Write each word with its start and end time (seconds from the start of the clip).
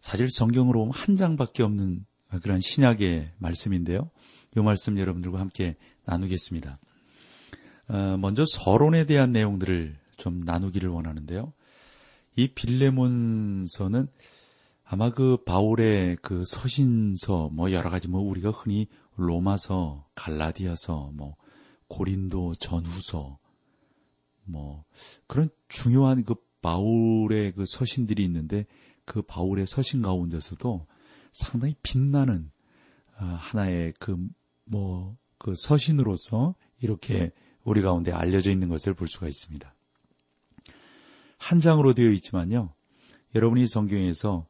사실 0.00 0.30
성경으로 0.30 0.80
보면 0.80 0.92
한 0.94 1.16
장밖에 1.16 1.62
없는 1.62 2.04
그런 2.42 2.60
신약의 2.60 3.32
말씀인데요. 3.38 4.10
이 4.56 4.60
말씀 4.60 4.98
여러분들과 4.98 5.40
함께 5.40 5.76
나누겠습니다. 6.04 6.78
어, 7.88 8.16
먼저 8.18 8.44
서론에 8.46 9.06
대한 9.06 9.32
내용들을 9.32 9.96
좀 10.16 10.38
나누기를 10.40 10.90
원하는데요. 10.90 11.52
이 12.36 12.48
빌레몬서는 12.54 14.08
아마 14.84 15.10
그 15.10 15.38
바울의 15.44 16.18
그 16.22 16.44
서신서 16.46 17.50
뭐 17.52 17.72
여러 17.72 17.90
가지 17.90 18.08
뭐 18.08 18.20
우리가 18.22 18.50
흔히 18.50 18.88
로마서, 19.16 20.06
갈라디아서, 20.14 21.10
뭐 21.14 21.36
고린도 21.88 22.54
전후서 22.54 23.38
뭐 24.44 24.84
그런 25.26 25.50
중요한 25.68 26.24
그 26.24 26.34
바울의 26.62 27.52
그 27.52 27.64
서신들이 27.66 28.24
있는데 28.24 28.66
그 29.08 29.22
바울의 29.22 29.66
서신 29.66 30.02
가운데서도 30.02 30.86
상당히 31.32 31.74
빛나는 31.82 32.50
어, 33.18 33.24
하나의 33.38 33.94
그 33.98 34.14
뭐그 34.66 35.16
그 35.38 35.52
서신으로서 35.56 36.54
이렇게 36.80 37.32
우리 37.64 37.80
가운데 37.80 38.12
알려져 38.12 38.50
있는 38.50 38.68
것을 38.68 38.92
볼 38.92 39.08
수가 39.08 39.26
있습니다. 39.26 39.74
한 41.38 41.60
장으로 41.60 41.94
되어 41.94 42.10
있지만요. 42.10 42.74
여러분이 43.34 43.66
성경에서 43.66 44.46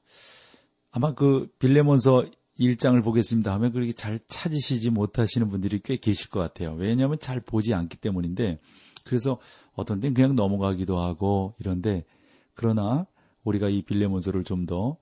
아마 0.91 1.15
그 1.15 1.49
빌레몬서 1.61 2.27
1장을 2.59 3.03
보겠습니다 3.05 3.53
하면 3.55 3.71
그렇게 3.71 3.93
잘 3.93 4.19
찾으시지 4.27 4.91
못하시는 4.91 5.49
분들이 5.49 5.79
꽤 5.79 5.97
계실 5.97 6.31
것 6.31 6.41
같아요. 6.41 6.75
왜냐하면 6.75 7.21
잘 7.21 7.41
보지 7.41 7.75
않기 7.75 7.99
때문인데 7.99 8.59
그래서 9.07 9.39
어떤 9.75 10.01
때는 10.01 10.15
그냥 10.15 10.35
넘어가기도 10.35 10.99
하고 10.99 11.55
이런데 11.61 12.05
그러나 12.55 13.07
우리가 13.49 13.69
이 13.69 13.83
빌레몬서를 13.83 14.45
좀더 14.45 14.97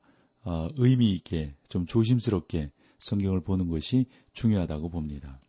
어, 0.44 0.68
의미 0.76 1.12
있게 1.12 1.54
좀 1.68 1.86
조심스럽게 1.86 2.70
성경을 2.98 3.40
보는 3.40 3.68
것이 3.68 4.06
중요하다고 4.32 4.90
봅니다. 4.90 5.40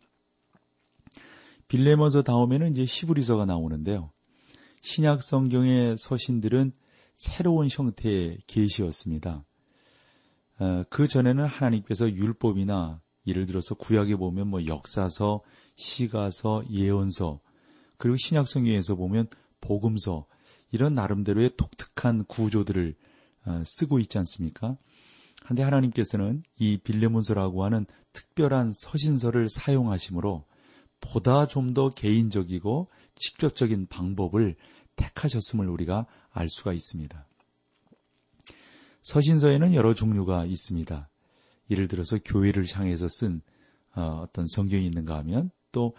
빌레몬서 1.68 2.22
다음에는 2.22 2.72
이제 2.72 2.84
시브리서가 2.84 3.44
나오는데요. 3.46 4.10
신약 4.80 5.22
성경의 5.22 5.96
서신들은 5.98 6.72
새로운 7.14 7.68
형태의 7.70 8.38
계시였습니다. 8.46 9.44
어, 10.58 10.82
그 10.90 11.06
전에는 11.06 11.46
하나님께서 11.46 12.10
율법이나 12.10 13.00
예를 13.26 13.46
들어서 13.46 13.74
구약에 13.74 14.16
보면 14.16 14.48
뭐 14.48 14.66
역사서, 14.66 15.42
시가서, 15.76 16.64
예언서, 16.70 17.40
그리고 17.98 18.16
신약 18.16 18.48
성경에서 18.48 18.94
보면 18.94 19.28
복음서 19.60 20.26
이런 20.70 20.94
나름대로의 20.94 21.52
독특한 21.56 22.24
구조들을 22.24 22.94
어, 23.46 23.62
쓰고 23.64 23.98
있지 23.98 24.18
않습니까? 24.18 24.76
한데 25.44 25.62
하나님께서는 25.62 26.42
이 26.58 26.78
빌레몬서라고 26.78 27.64
하는 27.64 27.86
특별한 28.12 28.72
서신서를 28.74 29.48
사용하심으로 29.48 30.44
보다 31.00 31.46
좀 31.46 31.74
더 31.74 31.88
개인적이고 31.90 32.88
직접적인 33.14 33.86
방법을 33.86 34.56
택하셨음을 34.96 35.68
우리가 35.68 36.06
알 36.30 36.48
수가 36.48 36.72
있습니다. 36.72 37.26
서신서에는 39.02 39.74
여러 39.74 39.94
종류가 39.94 40.44
있습니다. 40.46 41.08
예를 41.70 41.88
들어서 41.88 42.18
교회를 42.18 42.66
향해서 42.70 43.08
쓴 43.08 43.42
어, 43.94 44.22
어떤 44.22 44.46
성경이 44.46 44.84
있는가 44.86 45.16
하면 45.18 45.50
또 45.72 45.94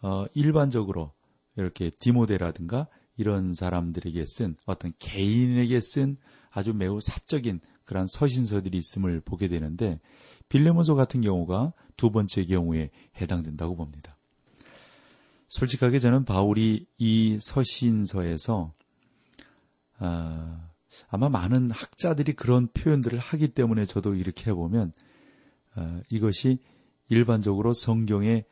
어, 0.00 0.26
일반적으로 0.34 1.12
이렇게 1.56 1.90
디모데라든가 1.90 2.88
이런 3.16 3.54
사람들에게 3.54 4.24
쓴 4.26 4.56
어떤 4.66 4.92
개인에게 4.98 5.80
쓴 5.80 6.16
아주 6.50 6.74
매우 6.74 7.00
사적인 7.00 7.60
그런 7.84 8.06
서신서들이 8.06 8.78
있음을 8.78 9.20
보게 9.20 9.48
되는데 9.48 10.00
빌레몬서 10.48 10.94
같은 10.94 11.20
경우가 11.20 11.72
두 11.96 12.10
번째 12.10 12.44
경우에 12.44 12.90
해당된다고 13.20 13.76
봅니다. 13.76 14.16
솔직하게 15.48 15.98
저는 15.98 16.24
바울이 16.24 16.86
이 16.98 17.38
서신서에서 17.40 18.72
아, 19.98 20.70
아마 21.08 21.28
많은 21.28 21.70
학자들이 21.70 22.32
그런 22.32 22.68
표현들을 22.68 23.18
하기 23.18 23.48
때문에 23.48 23.84
저도 23.84 24.14
이렇게 24.14 24.50
해보면 24.50 24.92
아, 25.74 26.00
이것이 26.10 26.58
일반적으로 27.08 27.72
성경에 27.72 28.44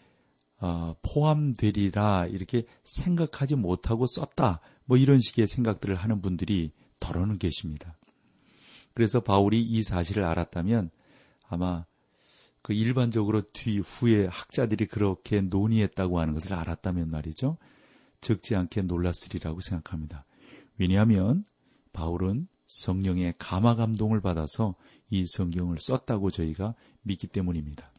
어, 0.60 0.94
포함되리라 1.02 2.26
이렇게 2.26 2.64
생각하지 2.84 3.56
못하고 3.56 4.06
썼다. 4.06 4.60
뭐 4.84 4.96
이런 4.96 5.18
식의 5.18 5.46
생각들을 5.46 5.94
하는 5.94 6.20
분들이 6.20 6.72
더러는 6.98 7.38
계십니다. 7.38 7.96
그래서 8.92 9.20
바울이 9.20 9.62
이 9.62 9.82
사실을 9.82 10.24
알았다면 10.24 10.90
아마 11.48 11.86
그 12.62 12.74
일반적으로 12.74 13.40
뒤후에 13.40 14.26
학자들이 14.26 14.86
그렇게 14.86 15.40
논의했다고 15.40 16.20
하는 16.20 16.34
것을 16.34 16.54
알았다면 16.54 17.08
말이죠. 17.08 17.56
적지 18.20 18.54
않게 18.54 18.82
놀랐으리라고 18.82 19.60
생각합니다. 19.60 20.26
왜냐하면 20.76 21.44
바울은 21.92 22.48
성령의 22.66 23.34
감화 23.38 23.74
감동을 23.74 24.20
받아서 24.20 24.74
이 25.08 25.24
성경을 25.26 25.78
썼다고 25.78 26.30
저희가 26.30 26.74
믿기 27.02 27.26
때문입니다. 27.26 27.89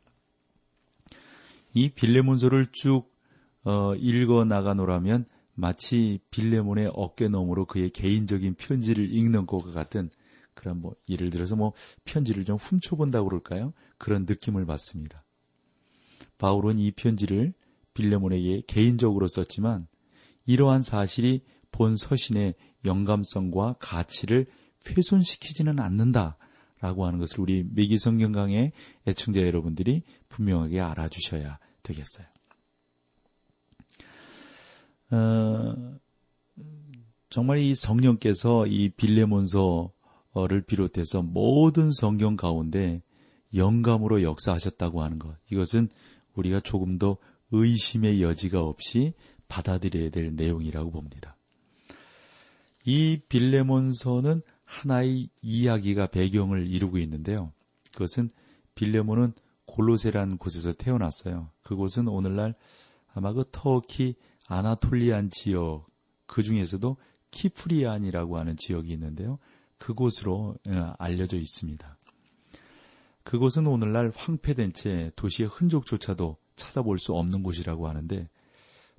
이 1.73 1.89
빌레몬서를 1.89 2.67
쭉 2.71 3.11
어, 3.63 3.95
읽어 3.95 4.45
나가노라면 4.45 5.25
마치 5.53 6.19
빌레몬의 6.31 6.91
어깨 6.93 7.27
너머로 7.27 7.65
그의 7.65 7.91
개인적인 7.91 8.55
편지를 8.55 9.13
읽는 9.13 9.45
것과 9.45 9.71
같은 9.71 10.09
그런 10.53 10.81
뭐 10.81 10.95
예를 11.07 11.29
들어서 11.29 11.55
뭐 11.55 11.73
편지를 12.03 12.45
좀 12.45 12.57
훔쳐본다고 12.57 13.29
그럴까요? 13.29 13.73
그런 13.97 14.25
느낌을 14.27 14.65
받습니다. 14.65 15.23
바울은 16.37 16.79
이 16.79 16.91
편지를 16.91 17.53
빌레몬에게 17.93 18.63
개인적으로 18.67 19.27
썼지만 19.27 19.87
이러한 20.45 20.81
사실이 20.81 21.43
본 21.71 21.95
서신의 21.97 22.55
영감성과 22.85 23.75
가치를 23.79 24.47
훼손시키지는 24.87 25.79
않는다. 25.79 26.37
라고 26.81 27.05
하는 27.05 27.19
것을 27.19 27.39
우리 27.39 27.63
매기성경 27.63 28.31
강의 28.31 28.71
애청자 29.07 29.41
여러분들이 29.41 30.01
분명하게 30.29 30.81
알아주셔야 30.81 31.59
되겠어요. 31.83 32.27
어, 35.11 35.99
정말 37.29 37.59
이 37.59 37.75
성령께서 37.75 38.65
이 38.65 38.89
빌레몬서를 38.89 40.61
비롯해서 40.65 41.21
모든 41.21 41.91
성경 41.91 42.35
가운데 42.35 43.01
영감으로 43.53 44.23
역사하셨다고 44.23 45.03
하는 45.03 45.19
것. 45.19 45.37
이것은 45.51 45.89
우리가 46.33 46.61
조금 46.61 46.97
더 46.97 47.17
의심의 47.51 48.23
여지가 48.23 48.61
없이 48.61 49.13
받아들여야 49.47 50.09
될 50.09 50.33
내용이라고 50.35 50.91
봅니다. 50.91 51.37
이 52.85 53.19
빌레몬서는 53.29 54.41
하나의 54.71 55.29
이야기가 55.41 56.07
배경을 56.07 56.67
이루고 56.67 56.97
있는데요. 56.99 57.51
그것은 57.91 58.29
빌레몬은 58.73 59.33
골로세라는 59.65 60.37
곳에서 60.37 60.71
태어났어요. 60.71 61.49
그곳은 61.61 62.07
오늘날 62.07 62.55
아마 63.13 63.33
그 63.33 63.43
터키 63.51 64.15
아나톨리안 64.47 65.29
지역 65.29 65.87
그 66.25 66.41
중에서도 66.41 66.95
키프리안이라고 67.31 68.37
하는 68.37 68.55
지역이 68.55 68.91
있는데요. 68.93 69.39
그곳으로 69.77 70.55
어, 70.67 70.93
알려져 70.97 71.37
있습니다. 71.37 71.97
그곳은 73.23 73.67
오늘날 73.67 74.11
황폐된 74.15 74.73
채 74.73 75.11
도시의 75.15 75.49
흔적조차도 75.49 76.37
찾아볼 76.55 76.97
수 76.97 77.13
없는 77.13 77.43
곳이라고 77.43 77.87
하는데 77.87 78.29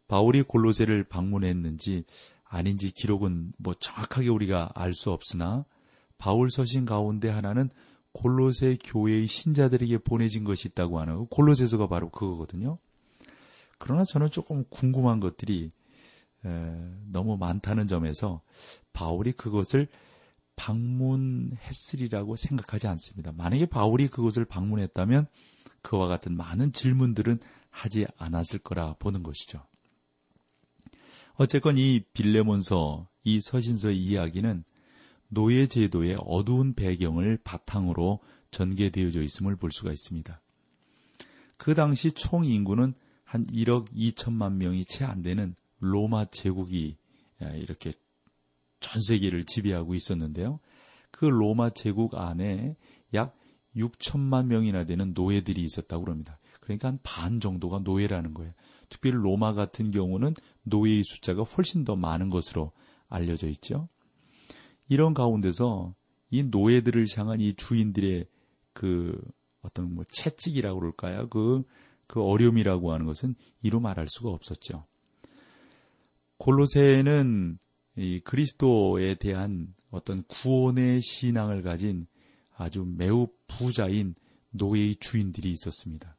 바울이 0.07 0.43
골로세를 0.43 1.05
방문했는지 1.05 2.05
아닌지 2.53 2.91
기록은 2.91 3.55
뭐 3.57 3.73
정확하게 3.73 4.29
우리가 4.29 4.71
알 4.75 4.93
수 4.93 5.11
없으나 5.11 5.65
바울 6.19 6.51
서신 6.51 6.85
가운데 6.85 7.31
하나는 7.31 7.71
골로새 8.13 8.77
교회의 8.85 9.27
신자들에게 9.27 9.99
보내진 9.99 10.45
것이 10.45 10.69
있다고 10.69 11.01
하는 11.01 11.27
골로새서가 11.29 11.87
바로 11.89 12.11
그거거든요. 12.11 12.79
그러나 13.79 14.05
저는 14.05 14.31
조금 14.31 14.65
궁금한 14.69 15.19
것들이 15.19 15.73
에, 16.45 16.51
너무 17.11 17.39
많다는 17.39 17.87
점에서 17.87 18.43
바울이 18.93 19.33
그것을 19.33 19.89
방문했으리라고 20.55 22.37
생각하지 22.37 22.87
않습니다. 22.87 23.33
만약에 23.33 23.65
바울이 23.65 24.09
그곳을 24.09 24.45
방문했다면 24.45 25.27
그와 25.81 26.07
같은 26.07 26.37
많은 26.37 26.73
질문들은 26.73 27.39
하지 27.71 28.07
않았을 28.19 28.59
거라 28.59 28.95
보는 28.99 29.23
것이죠. 29.23 29.65
어쨌건 31.35 31.79
이 31.79 32.01
빌레몬서, 32.13 33.09
이 33.25 33.41
서신서의 33.41 33.97
이야기는 33.97 34.65
노예 35.29 35.67
제도의 35.67 36.19
어두운 36.21 36.75
배경을 36.75 37.39
바탕으로 37.43 38.21
전개되어져 38.51 39.23
있음을 39.23 39.57
볼 39.57 39.71
수가 39.73 39.91
있습니다. 39.91 40.41
그 41.57 41.75
당시 41.75 42.13
총 42.13 42.45
인구는 42.45 42.95
한 43.25 43.47
1억 43.47 43.93
2천만 43.95 44.55
명이 44.57 44.85
채 44.85 45.05
안 45.05 45.23
되는 45.23 45.55
로마 45.79 46.27
제국이 46.27 46.97
이렇게 47.55 47.95
전 48.81 49.01
세계를 49.01 49.45
지배하고 49.45 49.95
있었는데요. 49.95 50.61
그 51.11 51.25
로마 51.25 51.71
제국 51.71 52.15
안에 52.17 52.77
약 53.15 53.37
6천만 53.75 54.47
명이나 54.47 54.85
되는 54.85 55.13
노예들이 55.15 55.63
있었다고 55.63 56.11
합니다. 56.11 56.39
그러니까 56.63 56.89
한 56.89 56.99
반 57.03 57.41
정도가 57.41 57.81
노예라는 57.81 58.35
거예요. 58.35 58.53
특별히 58.89 59.17
로마 59.17 59.53
같은 59.53 59.91
경우는 59.91 60.35
노예의 60.63 61.03
숫자가 61.05 61.43
훨씬 61.43 61.85
더 61.85 61.97
많은 61.97 62.29
것으로 62.29 62.73
알려져 63.09 63.49
있죠. 63.49 63.89
이런 64.89 65.13
가운데서 65.13 65.95
이 66.31 66.45
노예들을 66.45 67.05
향한 67.17 67.41
이 67.41 67.55
주인들의 67.55 68.27
그 68.73 69.21
어떤 69.63 69.95
뭐 69.95 70.05
채찍이라고 70.09 70.79
그럴까요? 70.79 71.29
그, 71.29 71.65
그 72.07 72.23
어려움이라고 72.23 72.93
하는 72.93 73.07
것은 73.07 73.35
이루 73.61 73.81
말할 73.81 74.07
수가 74.09 74.31
없었죠. 74.31 74.87
골로새는 76.39 77.59
이 77.97 78.21
그리스도에 78.21 79.17
대한 79.17 79.75
어떤 79.91 80.23
구원의 80.23 81.01
신앙을 81.03 81.63
가진 81.63 82.07
아주 82.57 82.85
매우 82.87 83.29
부자인 83.47 84.15
노예의 84.51 84.97
주인들이 84.97 85.51
있었습니다. 85.51 86.17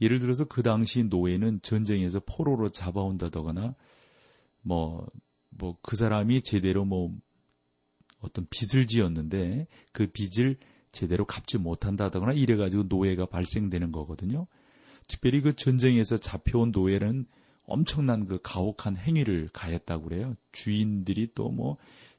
예를 0.00 0.18
들어서 0.18 0.44
그 0.44 0.62
당시 0.62 1.04
노예는 1.04 1.60
전쟁에서 1.62 2.20
포로로 2.20 2.70
잡아온다거나 2.70 3.74
뭐, 4.62 5.06
뭐 5.50 5.76
그 5.82 5.96
사람이 5.96 6.42
제대로 6.42 6.84
뭐 6.84 7.14
어떤 8.20 8.46
빚을 8.50 8.86
지었는데 8.86 9.66
그 9.92 10.06
빚을 10.06 10.58
제대로 10.92 11.24
갚지 11.24 11.58
못한다거나 11.58 12.32
이래 12.32 12.56
가지고 12.56 12.84
노예가 12.84 13.26
발생되는 13.26 13.92
거거든요. 13.92 14.46
특별히 15.08 15.40
그 15.40 15.54
전쟁에서 15.54 16.18
잡혀온 16.18 16.70
노예는 16.72 17.26
엄청난 17.64 18.26
그 18.26 18.38
가혹한 18.42 18.96
행위를 18.96 19.48
가했다고 19.52 20.04
그래요. 20.04 20.34
주인들이 20.52 21.32
또 21.34 21.50
뭐 21.50 21.76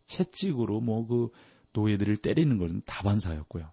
채찍으로 0.08 0.82
뭐 0.82 1.08
그 1.08 1.30
노예들을 1.74 2.18
때리는 2.18 2.58
것은 2.58 2.82
다반사였고요. 2.86 3.70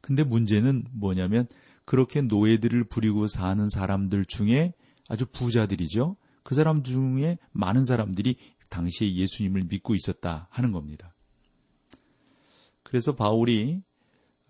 근데 0.00 0.22
문제는 0.22 0.84
뭐냐면 0.92 1.46
그렇게 1.92 2.22
노예들을 2.22 2.84
부리고 2.84 3.26
사는 3.26 3.68
사람들 3.68 4.24
중에 4.24 4.72
아주 5.10 5.26
부자들이죠. 5.26 6.16
그 6.42 6.54
사람 6.54 6.82
중에 6.82 7.36
많은 7.50 7.84
사람들이 7.84 8.36
당시에 8.70 9.14
예수님을 9.14 9.64
믿고 9.64 9.94
있었다 9.94 10.48
하는 10.48 10.72
겁니다. 10.72 11.14
그래서 12.82 13.14
바울이 13.14 13.82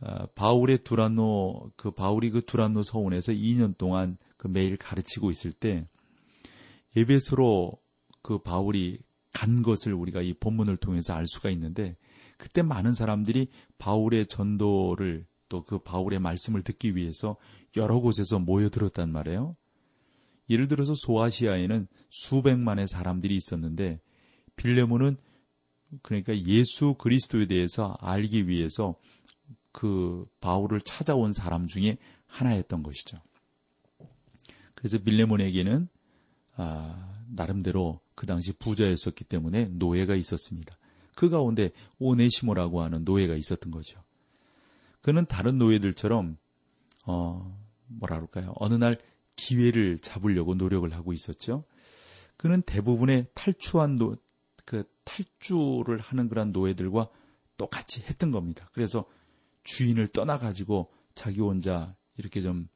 어, 0.02 0.26
바울의 0.36 0.84
두란노 0.84 1.72
그 1.74 1.90
바울이 1.90 2.30
그 2.30 2.44
두란노 2.44 2.84
서원에서 2.84 3.32
2년 3.32 3.76
동안 3.76 4.18
그 4.36 4.46
매일 4.46 4.76
가르치고 4.76 5.32
있을 5.32 5.50
때 5.50 5.88
예배소로 6.96 7.72
그 8.22 8.38
바울이 8.38 9.00
간 9.34 9.62
것을 9.62 9.94
우리가 9.94 10.22
이 10.22 10.32
본문을 10.34 10.76
통해서 10.76 11.12
알 11.12 11.26
수가 11.26 11.50
있는데 11.50 11.96
그때 12.38 12.62
많은 12.62 12.92
사람들이 12.92 13.48
바울의 13.78 14.28
전도를 14.28 15.26
또 15.52 15.62
그 15.62 15.78
바울의 15.78 16.18
말씀을 16.18 16.62
듣기 16.62 16.96
위해서 16.96 17.36
여러 17.76 18.00
곳에서 18.00 18.38
모여들었단 18.38 19.10
말이에요. 19.10 19.54
예를 20.48 20.66
들어서 20.66 20.94
소아시아에는 20.94 21.86
수백만의 22.08 22.88
사람들이 22.88 23.36
있었는데 23.36 24.00
빌레몬은 24.56 25.18
그러니까 26.00 26.34
예수 26.46 26.94
그리스도에 26.94 27.46
대해서 27.46 27.98
알기 28.00 28.48
위해서 28.48 28.94
그 29.72 30.24
바울을 30.40 30.80
찾아온 30.80 31.34
사람 31.34 31.66
중에 31.66 31.98
하나였던 32.26 32.82
것이죠. 32.82 33.18
그래서 34.74 34.98
빌레몬에게는 34.98 35.86
아, 36.56 37.14
나름대로 37.28 38.00
그 38.14 38.26
당시 38.26 38.52
부자였었기 38.54 39.24
때문에 39.24 39.66
노예가 39.70 40.14
있었습니다. 40.16 40.78
그 41.14 41.28
가운데 41.28 41.72
오네시모라고 41.98 42.82
하는 42.82 43.04
노예가 43.04 43.36
있었던 43.36 43.70
거죠. 43.70 44.02
그는 45.02 45.26
다른 45.26 45.58
노예들처럼 45.58 46.36
어, 47.06 47.58
뭐라 47.88 48.16
그럴까요? 48.16 48.54
어느 48.56 48.74
날 48.74 48.98
기회를 49.36 49.98
잡으려고 49.98 50.54
노력을 50.54 50.90
하고 50.94 51.12
있었죠. 51.12 51.64
그는 52.36 52.62
대부분의 52.62 53.26
탈주한 53.34 53.96
노, 53.96 54.16
그 54.64 54.84
탈주를 55.04 55.98
하는 56.00 56.28
그런 56.28 56.52
노예들과 56.52 57.08
똑같이 57.56 58.02
했던 58.02 58.30
겁니다. 58.30 58.68
그래서 58.72 59.04
주인을 59.64 60.08
떠나가지고 60.08 60.90
자기 61.14 61.40
혼자 61.40 61.94
이렇게 62.16 62.40
좀 62.40 62.68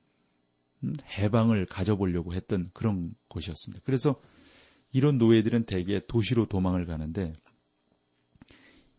음, 0.85 0.95
해방을 1.19 1.67
가져보려고 1.67 2.35
했던 2.35 2.71
그런 2.73 3.15
곳이었습니다. 3.29 3.83
그래서 3.85 4.21
이런 4.93 5.19
노예들은 5.19 5.65
대개 5.65 6.01
도시로 6.07 6.47
도망을 6.47 6.87
가는데 6.87 7.35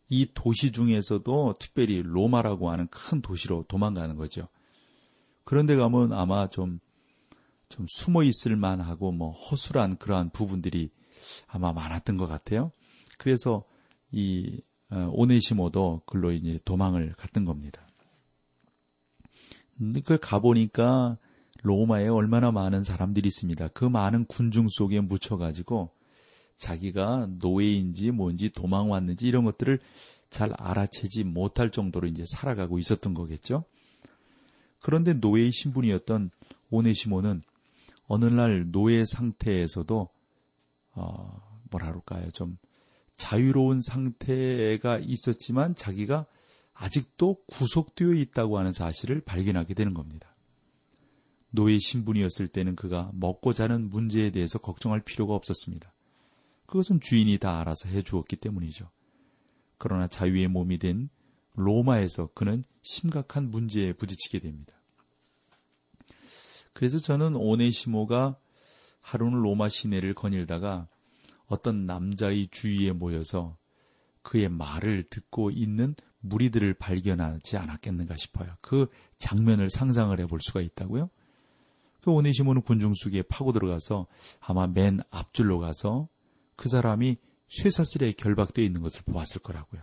이 0.09 0.27
도시 0.33 0.71
중에서도 0.71 1.55
특별히 1.59 2.01
로마라고 2.01 2.69
하는 2.71 2.87
큰 2.87 3.21
도시로 3.21 3.63
도망가는 3.67 4.15
거죠. 4.15 4.47
그런데 5.43 5.75
가면 5.75 6.13
아마 6.13 6.49
좀, 6.49 6.79
좀 7.69 7.85
숨어 7.89 8.23
있을 8.23 8.55
만하고 8.55 9.11
뭐 9.11 9.31
허술한 9.31 9.97
그러한 9.97 10.29
부분들이 10.31 10.89
아마 11.47 11.73
많았던 11.73 12.17
것 12.17 12.27
같아요. 12.27 12.71
그래서 13.17 13.63
이 14.11 14.61
어, 14.89 15.09
오네시모도 15.11 16.03
글로 16.05 16.31
이제 16.31 16.57
도망을 16.63 17.13
갔던 17.17 17.43
겁니다. 17.43 17.85
근데 19.77 20.01
그 20.01 20.17
가보니까 20.17 21.17
로마에 21.63 22.07
얼마나 22.07 22.51
많은 22.51 22.83
사람들이 22.83 23.27
있습니다. 23.27 23.69
그 23.69 23.85
많은 23.85 24.25
군중 24.25 24.67
속에 24.69 25.01
묻혀가지고 25.01 25.91
자기가 26.57 27.29
노예인지 27.39 28.11
뭔지 28.11 28.49
도망 28.49 28.89
왔는지 28.89 29.27
이런 29.27 29.45
것들을 29.45 29.79
잘 30.29 30.51
알아채지 30.57 31.23
못할 31.23 31.71
정도로 31.71 32.07
이제 32.07 32.23
살아가고 32.27 32.79
있었던 32.79 33.13
거겠죠. 33.13 33.63
그런데 34.81 35.13
노예의 35.13 35.51
신분이었던 35.51 36.31
오네시모는 36.69 37.41
어느 38.07 38.25
날 38.25 38.71
노예 38.71 39.03
상태에서도 39.05 40.09
어, 40.93 41.61
뭐라 41.69 41.87
그럴까요? 41.87 42.31
좀 42.31 42.57
자유로운 43.17 43.81
상태가 43.81 44.99
있었지만 44.99 45.75
자기가 45.75 46.25
아직도 46.73 47.43
구속되어 47.47 48.13
있다고 48.13 48.59
하는 48.59 48.71
사실을 48.71 49.21
발견하게 49.21 49.73
되는 49.73 49.93
겁니다. 49.93 50.35
노예 51.49 51.77
신분이었을 51.79 52.47
때는 52.47 52.75
그가 52.75 53.11
먹고 53.13 53.53
자는 53.53 53.89
문제에 53.89 54.31
대해서 54.31 54.59
걱정할 54.59 55.01
필요가 55.01 55.33
없었습니다. 55.33 55.91
그것은 56.67 56.99
주인이 56.99 57.37
다 57.39 57.59
알아서 57.59 57.89
해 57.89 58.01
주었기 58.01 58.35
때문이죠. 58.35 58.89
그러나 59.77 60.07
자유의 60.07 60.49
몸이 60.49 60.77
된 60.77 61.09
로마에서 61.55 62.27
그는 62.33 62.63
심각한 62.83 63.49
문제에 63.49 63.93
부딪히게 63.93 64.39
됩니다. 64.39 64.73
그래서 66.73 66.99
저는 66.99 67.35
오네시모가 67.35 68.37
하루는 69.01 69.39
로마 69.39 69.69
시내를 69.69 70.13
거닐다가 70.13 70.87
어떤 71.47 71.85
남자의 71.85 72.49
주위에 72.51 72.91
모여서 72.91 73.57
그의 74.21 74.49
말을 74.49 75.05
듣고 75.09 75.49
있는 75.49 75.95
무리들을 76.19 76.73
발견하지 76.73 77.57
않았겠는가 77.57 78.15
싶어요. 78.17 78.55
그 78.61 78.87
장면을 79.17 79.69
상상을 79.69 80.19
해볼 80.19 80.39
수가 80.41 80.61
있다고요. 80.61 81.09
그 82.01 82.11
오네시모는 82.11 82.61
군중 82.63 82.93
속에 82.93 83.23
파고 83.23 83.53
들어가서 83.53 84.07
아마 84.41 84.67
맨 84.67 84.99
앞줄로 85.09 85.59
가서 85.59 86.09
그 86.57 86.67
사람이 86.67 87.15
쇠사슬에 87.47 88.11
결박되어 88.13 88.65
있는 88.65 88.81
것을 88.81 89.03
보았을 89.03 89.41
거라고요. 89.41 89.81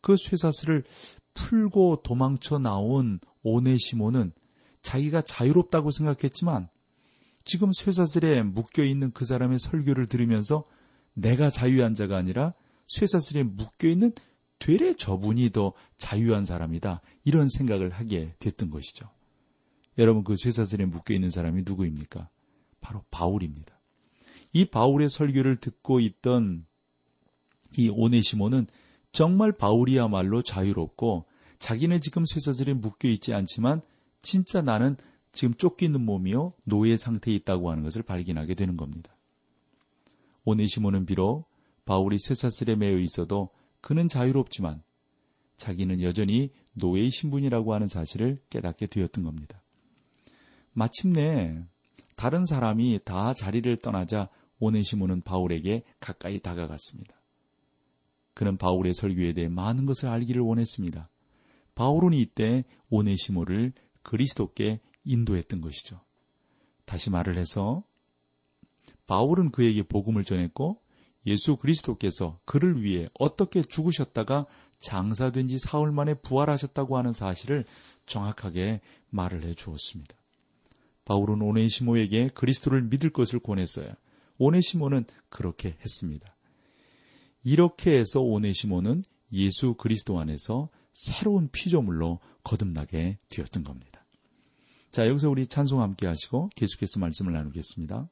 그 0.00 0.16
쇠사슬을 0.16 0.84
풀고 1.34 2.02
도망쳐 2.04 2.58
나온 2.58 3.18
오네시모는 3.42 4.32
자기가 4.82 5.22
자유롭다고 5.22 5.90
생각했지만 5.90 6.68
지금 7.44 7.72
쇠사슬에 7.72 8.42
묶여 8.42 8.84
있는 8.84 9.10
그 9.10 9.24
사람의 9.24 9.58
설교를 9.58 10.06
들으면서 10.06 10.64
내가 11.14 11.50
자유한 11.50 11.94
자가 11.94 12.16
아니라 12.16 12.54
쇠사슬에 12.86 13.42
묶여 13.42 13.88
있는 13.88 14.12
되레 14.58 14.94
저분이 14.94 15.50
더 15.50 15.72
자유한 15.96 16.44
사람이다. 16.44 17.00
이런 17.24 17.48
생각을 17.48 17.90
하게 17.90 18.34
됐던 18.38 18.70
것이죠. 18.70 19.08
여러분 19.98 20.24
그 20.24 20.36
쇠사슬에 20.36 20.84
묶여 20.84 21.14
있는 21.14 21.30
사람이 21.30 21.62
누구입니까? 21.64 22.28
바로 22.80 23.04
바울입니다. 23.10 23.77
이 24.58 24.64
바울의 24.64 25.08
설교를 25.08 25.58
듣고 25.58 26.00
있던 26.00 26.66
이 27.76 27.88
오네시모는 27.90 28.66
정말 29.12 29.52
바울이야말로 29.52 30.42
자유롭고 30.42 31.26
자기는 31.60 32.00
지금 32.00 32.24
쇠사슬에 32.26 32.74
묶여 32.74 33.08
있지 33.08 33.32
않지만 33.34 33.82
진짜 34.20 34.60
나는 34.60 34.96
지금 35.30 35.54
쫓기는 35.54 36.04
몸이요 36.04 36.54
노예 36.64 36.96
상태에 36.96 37.36
있다고 37.36 37.70
하는 37.70 37.84
것을 37.84 38.02
발견하게 38.02 38.54
되는 38.54 38.76
겁니다. 38.76 39.16
오네시모는 40.44 41.06
비록 41.06 41.48
바울이 41.84 42.18
쇠사슬에 42.18 42.74
매여 42.74 42.98
있어도 42.98 43.50
그는 43.80 44.08
자유롭지만 44.08 44.82
자기는 45.56 46.02
여전히 46.02 46.50
노예의 46.72 47.12
신분이라고 47.12 47.74
하는 47.74 47.86
사실을 47.86 48.40
깨닫게 48.50 48.88
되었던 48.88 49.22
겁니다. 49.22 49.62
마침내 50.72 51.62
다른 52.16 52.44
사람이 52.44 52.98
다 53.04 53.32
자리를 53.32 53.76
떠나자 53.76 54.28
오네시모는 54.60 55.22
바울에게 55.22 55.84
가까이 56.00 56.40
다가갔습니다. 56.40 57.14
그는 58.34 58.56
바울의 58.56 58.94
설교에 58.94 59.32
대해 59.32 59.48
많은 59.48 59.86
것을 59.86 60.08
알기를 60.08 60.42
원했습니다. 60.42 61.08
바울은 61.74 62.12
이때 62.12 62.64
오네시모를 62.90 63.72
그리스도께 64.02 64.80
인도했던 65.04 65.60
것이죠. 65.60 66.00
다시 66.84 67.10
말을 67.10 67.36
해서 67.36 67.84
바울은 69.06 69.50
그에게 69.50 69.82
복음을 69.82 70.24
전했고 70.24 70.80
예수 71.26 71.56
그리스도께서 71.56 72.38
그를 72.44 72.82
위해 72.82 73.06
어떻게 73.18 73.62
죽으셨다가 73.62 74.46
장사된 74.78 75.48
지 75.48 75.58
사흘 75.58 75.92
만에 75.92 76.14
부활하셨다고 76.14 76.96
하는 76.96 77.12
사실을 77.12 77.64
정확하게 78.06 78.80
말을 79.10 79.44
해 79.44 79.54
주었습니다. 79.54 80.14
바울은 81.04 81.42
오네시모에게 81.42 82.28
그리스도를 82.28 82.82
믿을 82.82 83.10
것을 83.10 83.40
권했어요. 83.40 83.88
오네시모는 84.38 85.04
그렇게 85.28 85.76
했습니다. 85.80 86.36
이렇게 87.44 87.98
해서 87.98 88.20
오네시모는 88.20 89.04
예수 89.32 89.74
그리스도 89.74 90.18
안에서 90.18 90.70
새로운 90.92 91.48
피조물로 91.50 92.20
거듭나게 92.44 93.18
되었던 93.28 93.62
겁니다. 93.62 94.04
자, 94.90 95.06
여기서 95.06 95.28
우리 95.28 95.46
찬송 95.46 95.82
함께 95.82 96.06
하시고 96.06 96.50
계속해서 96.56 96.98
말씀을 97.00 97.32
나누겠습니다. 97.32 98.08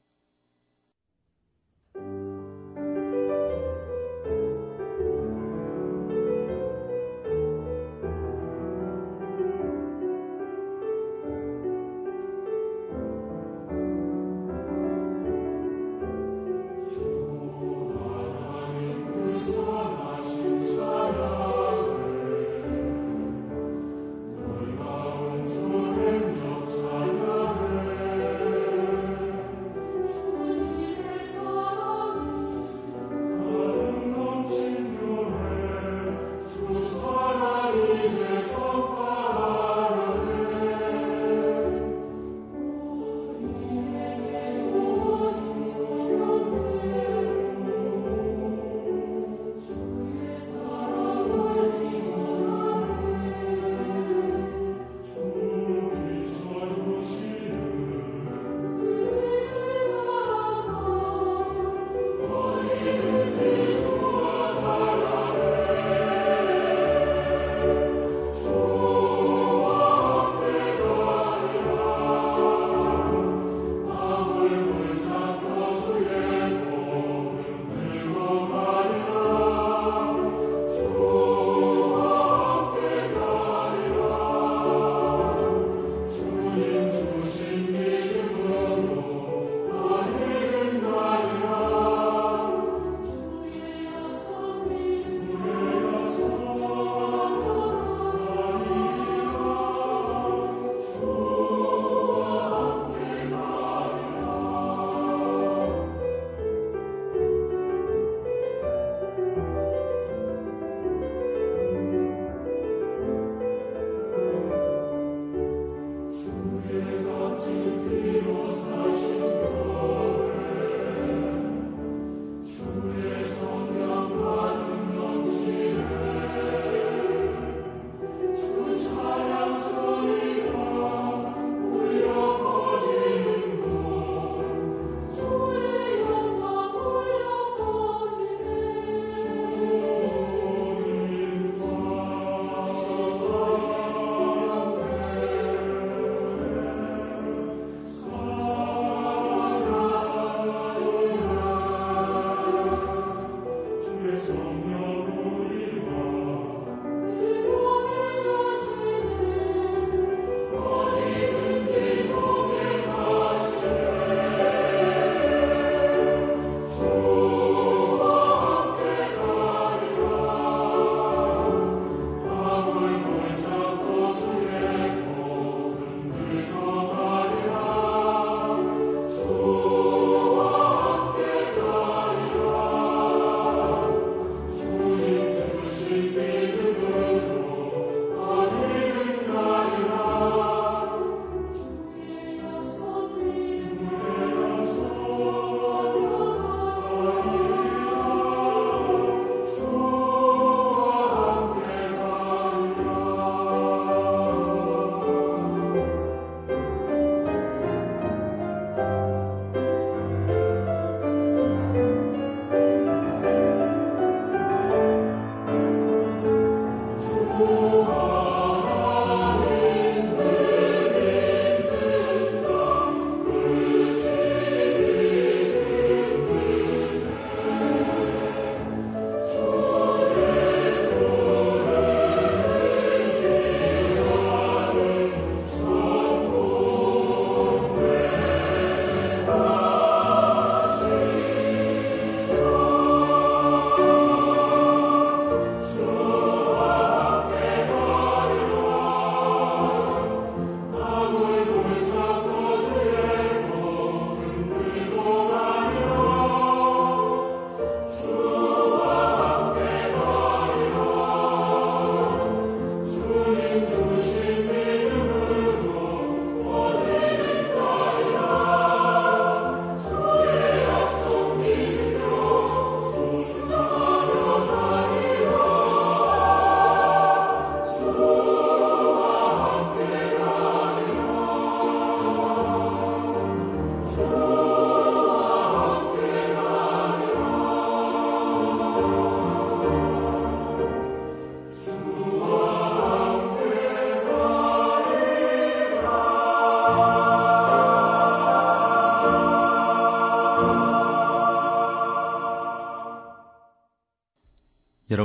your 154.69 155.46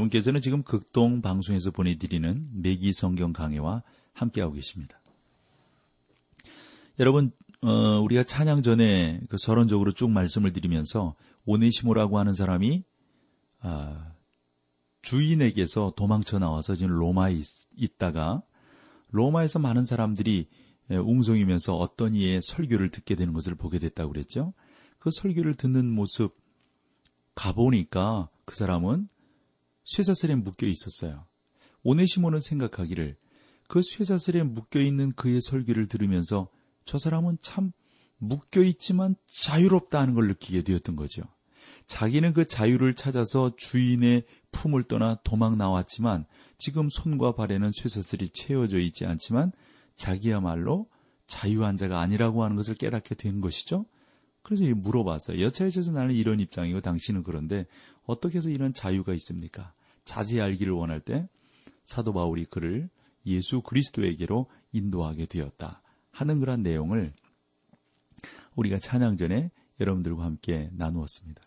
여러분께서는 0.02 0.40
지금 0.40 0.62
극동 0.62 1.21
방송에서 1.21 1.71
보내드리는 1.71 2.49
매기 2.54 2.92
성경 2.92 3.32
강해와 3.32 3.82
함께하고 4.12 4.54
계십니다. 4.54 5.00
여러분, 6.99 7.30
어, 7.61 8.00
우리가 8.00 8.25
찬양 8.25 8.62
전에 8.62 9.21
그 9.28 9.37
서론적으로 9.38 9.92
쭉 9.92 10.11
말씀을 10.11 10.52
드리면서 10.52 11.14
오네시모라고 11.44 12.18
하는 12.18 12.32
사람이 12.32 12.85
아, 13.61 14.12
주인에게서 15.02 15.94
도망쳐 15.97 16.38
나와서 16.38 16.75
지금 16.75 16.92
로마에 16.92 17.38
있, 17.76 17.99
다가 17.99 18.42
로마에서 19.11 19.59
많은 19.59 19.85
사람들이 19.85 20.49
웅성이면서 20.90 21.76
어떤 21.76 22.14
이의 22.14 22.40
설교를 22.42 22.88
듣게 22.90 23.14
되는 23.14 23.32
것을 23.32 23.54
보게 23.54 23.78
됐다고 23.78 24.12
그랬죠. 24.12 24.52
그 24.99 25.11
설교를 25.11 25.54
듣는 25.54 25.90
모습 25.90 26.37
가보니까 27.35 28.28
그 28.44 28.56
사람은 28.56 29.09
쇠사슬에 29.85 30.35
묶여 30.37 30.67
있었어요. 30.67 31.27
오네시모는 31.83 32.41
생각하기를 32.41 33.17
그 33.69 33.81
쇠사슬에 33.83 34.43
묶여 34.43 34.81
있는 34.81 35.12
그의 35.12 35.41
설교를 35.41 35.87
들으면서 35.87 36.49
저 36.85 36.99
사람은 36.99 37.39
참 37.41 37.73
묶여 38.19 38.62
있지만 38.62 39.17
자유롭다는 39.27 40.15
걸 40.15 40.29
느끼게 40.29 40.62
되었던 40.62 40.95
거죠. 40.97 41.23
자기는 41.87 42.33
그 42.33 42.47
자유를 42.47 42.95
찾아서 42.95 43.55
주인의 43.57 44.25
품을 44.53 44.85
떠나 44.85 45.19
도망 45.25 45.59
나왔지만 45.59 46.27
지금 46.59 46.88
손과 46.88 47.35
발에는 47.35 47.73
쇠사슬이 47.73 48.31
채워져 48.31 48.79
있지 48.79 49.07
않지만 49.07 49.53
자기야말로 49.97 50.88
자유한 51.27 51.77
자가 51.77 52.01
아니라고 52.01 52.45
하는 52.45 52.57
것을 52.57 52.75
깨닫게 52.75 53.14
된 53.14 53.40
것이죠. 53.40 53.87
그래서 54.42 54.64
물어봤어요. 54.74 55.40
여차여차해서 55.40 55.92
나는 55.92 56.14
이런 56.14 56.40
입장이고 56.40 56.81
당신은 56.81 57.22
그런데 57.22 57.66
어떻게 58.05 58.38
해서 58.38 58.50
이런 58.50 58.72
자유가 58.72 59.14
있습니까? 59.14 59.72
자세히 60.05 60.40
알기를 60.40 60.72
원할 60.72 61.00
때 61.00 61.28
사도 61.85 62.12
바울이 62.12 62.44
그를 62.46 62.88
예수 63.26 63.62
그리스도에게로 63.62 64.46
인도하게 64.72 65.26
되었다 65.26 65.83
하는 66.11 66.40
그런 66.40 66.62
내용을 66.62 67.12
우리가 68.57 68.78
찬양 68.78 69.16
전에 69.16 69.50
여러분들과 69.81 70.24
함께 70.24 70.70
나누었습니다. 70.72 71.42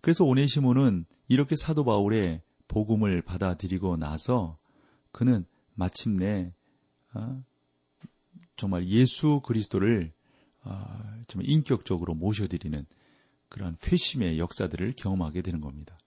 그래서 0.00 0.24
오네시모는 0.24 1.06
이렇게 1.28 1.56
사도 1.56 1.84
바울의 1.84 2.42
복음을 2.68 3.22
받아들이고 3.22 3.96
나서 3.96 4.58
그는 5.10 5.44
마침내 5.74 6.52
어, 7.14 7.42
정말 8.56 8.86
예수 8.88 9.40
그리스도를 9.44 10.12
어, 10.64 11.22
좀 11.28 11.42
인격적으로 11.44 12.14
모셔드리는 12.14 12.84
그런 13.48 13.76
회심의 13.86 14.38
역사들을 14.38 14.94
경험하게 14.96 15.42
되는 15.42 15.60
겁니다. 15.60 15.98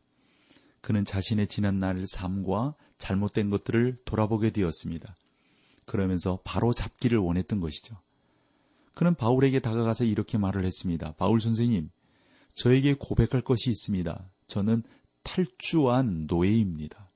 그는 0.81 1.05
자신의 1.05 1.47
지난 1.47 1.79
날 1.79 2.05
삶과 2.07 2.75
잘못된 2.97 3.49
것들을 3.49 3.97
돌아보게 4.05 4.51
되었습니다. 4.51 5.15
그러면서 5.85 6.39
바로 6.43 6.73
잡기를 6.73 7.17
원했던 7.17 7.59
것이죠. 7.59 7.97
그는 8.93 9.15
바울에게 9.15 9.59
다가가서 9.59 10.05
이렇게 10.05 10.37
말을 10.37 10.65
했습니다. 10.65 11.13
바울 11.17 11.39
선생님, 11.39 11.89
저에게 12.55 12.95
고백할 12.99 13.41
것이 13.41 13.69
있습니다. 13.69 14.29
저는 14.47 14.83
탈주한 15.23 16.27
노예입니다. 16.27 17.09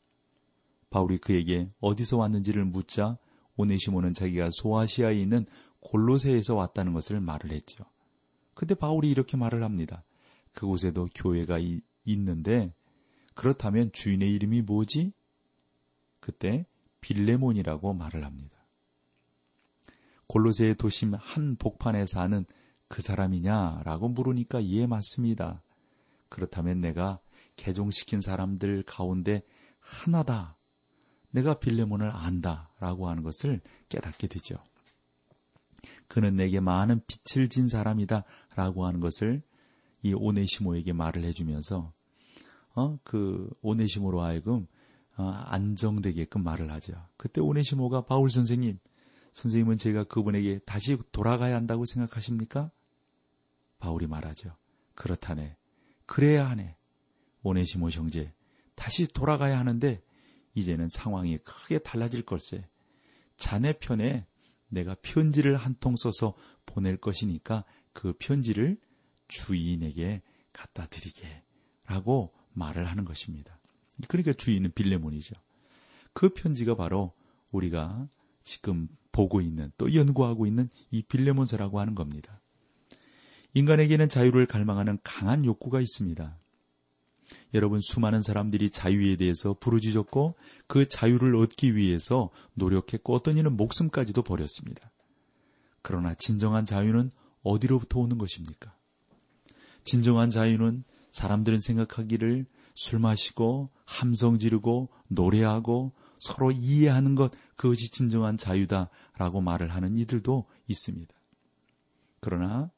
바울이 0.89 1.17
그에게 1.17 1.69
어디서 1.80 2.17
왔는지를 2.17 2.65
묻자 2.65 3.17
오네시모는 3.58 4.13
자기가 4.13 4.50
소아시아에 4.52 5.19
있는 5.19 5.45
골로새에서 5.86 6.56
왔다는 6.56 6.93
것을 6.93 7.19
말을 7.21 7.52
했죠. 7.52 7.86
근데 8.54 8.74
바울이 8.74 9.10
이렇게 9.10 9.38
말을 9.38 9.63
합니다. 9.63 10.04
그곳에도 10.54 11.08
교회가 11.13 11.60
이, 11.60 11.82
있는데 12.06 12.74
그렇다면 13.36 13.91
주인의 13.91 14.32
이름이 14.34 14.63
뭐지? 14.63 15.12
그때 16.19 16.65
빌레몬이라고 17.02 17.93
말을 17.93 18.26
합니다. 18.26 18.58
골로새의 20.28 20.76
도심 20.76 21.13
한 21.13 21.56
복판에 21.56 22.06
사는 22.08 22.45
그 22.88 23.02
사람이냐라고 23.02 24.10
물으니까 24.10 24.65
예 24.65 24.88
맞습니다. 24.88 25.62
그렇다면 26.30 26.82
내가 26.82 27.19
개종시킨 27.58 28.21
사람들 28.21 28.84
가운데 28.84 29.43
하나다. 29.80 30.58
내가 31.30 31.60
빌레몬을 31.60 32.10
안다라고 32.12 33.10
하는 33.10 33.21
것을 33.21 33.62
깨닫게 33.89 34.28
되죠. 34.28 34.56
그는 36.08 36.36
내게 36.36 36.60
많은 36.60 37.02
빛을 37.08 37.50
진 37.50 37.68
사람이다 37.68 38.24
라고 38.56 38.86
하는 38.86 39.00
것을 39.00 39.41
이 40.04 40.13
오네시모에게 40.13 40.94
말을 40.94 41.24
해주면서 41.24 41.94
어, 42.76 43.00
그 43.04 43.50
오네시모로 43.62 44.22
하여금 44.22 44.68
어, 45.18 45.24
안정되게끔 45.24 46.44
말을 46.44 46.72
하죠. 46.74 46.94
그때 47.18 47.41
오네시모가 47.41 48.06
바울 48.06 48.30
선생님, 48.30 48.78
선생님은 49.34 49.78
제가 49.78 50.04
그분에게 50.06 50.60
다시 50.65 50.98
돌아가야 51.12 51.56
한다고 51.56 51.86
생각하십니까? 51.86 52.72
바울이 53.80 54.08
말하죠. 54.08 54.56
그렇다네. 54.94 55.58
그래야 56.06 56.50
하네. 56.50 56.76
오네시모 57.44 57.89
형제, 57.89 58.34
다시 58.76 59.08
돌아가야 59.08 59.58
하는데 59.58 60.02
이제는 60.54 60.89
상황이 60.89 61.38
크게 61.39 61.80
달라질 61.80 62.24
걸세. 62.24 62.68
자네 63.38 63.74
편에 63.74 64.26
내가 64.69 64.95
편지를 65.01 65.58
한 65.58 65.75
통 65.80 65.95
써서 65.95 66.34
보낼 66.65 66.97
것이니까 66.97 67.63
그 67.93 68.13
편지를 68.19 68.78
주인에게 69.28 70.21
갖다 70.54 70.88
드리게 70.88 71.43
라고 71.86 72.34
말을 72.54 72.86
하는 72.86 73.06
것입니다. 73.06 73.60
그러니까 74.08 74.34
주인은 74.34 74.71
빌레몬이죠. 74.73 75.36
그 76.13 76.30
편지가 76.30 76.75
바로 76.75 77.13
우리가 77.51 78.08
지금 78.41 78.88
보고 79.12 79.41
있는 79.41 79.71
또 79.78 79.93
연구하고 79.93 80.45
있는 80.45 80.69
이 80.91 81.01
빌레몬서라고 81.04 81.80
하는 81.80 81.95
겁니다. 81.95 82.41
인간에게는 83.54 84.10
자유를 84.10 84.45
갈망하는 84.45 84.99
강한 85.04 85.45
욕구가 85.45 85.80
있습니다. 85.80 86.38
여러분 87.54 87.80
수많은 87.82 88.22
사람들이 88.22 88.70
자유에 88.70 89.16
대해서 89.18 89.56
부르짖었고 89.60 90.36
그 90.68 90.88
자유를 90.88 91.36
얻기 91.36 91.76
위해서 91.76 92.30
노력했고 92.54 93.16
어떤 93.16 93.38
이는 93.38 93.56
목숨까지도 93.58 94.22
버렸습니다. 94.24 94.92
그러나 95.82 96.16
진정한 96.16 96.66
자유는 96.66 97.12
어디로부터 97.44 98.00
오는 98.00 98.18
것입니까? 98.18 98.76
진정한 99.84 100.30
자유는 100.30 100.84
사람들은 101.12 101.60
생각하기를 101.60 102.46
술 102.74 103.00
마시고 103.00 103.70
함성 103.86 104.38
지르고 104.40 104.90
노래하고 105.08 105.94
서로 106.20 106.52
이해하는 106.52 107.16
것 107.16 107.32
그것이 107.56 107.92
진정한 107.92 108.36
자유다라고 108.36 109.42
말을 109.42 109.70
하는 109.70 109.98
이들도 109.98 110.46
있습니다. 110.68 111.14
그러나 112.20 112.72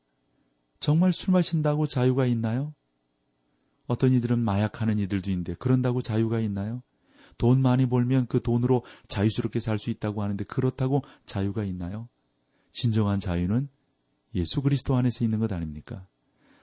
정말 0.80 1.14
술 1.14 1.32
마신다고 1.32 1.88
자유가 1.88 2.26
있나요? 2.26 2.74
어떤 3.88 4.14
이들은 4.14 4.40
마약하는 4.40 5.00
이들도 5.00 5.32
있는데 5.32 5.56
그런다고 5.56 6.02
자유가 6.02 6.40
있나요? 6.40 6.84
돈 7.38 7.62
많이 7.62 7.88
벌면 7.88 8.28
그 8.28 8.42
돈으로 8.42 8.84
자유스럽게 9.08 9.60
살 9.60 9.78
수 9.78 9.90
있다고 9.90 10.24
하는데 10.24 10.44
그렇다고 10.44 11.04
자유가 11.26 11.64
있나요? 11.64 12.10
진정한 12.72 13.20
자유는 13.20 13.70
예수 14.36 14.62
그리스도 14.62 14.96
안에서 14.96 15.24
있는 15.24 15.40
것 15.40 15.52
아닙니까? 15.52 16.06